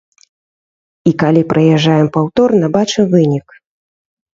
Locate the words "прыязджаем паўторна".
1.53-2.65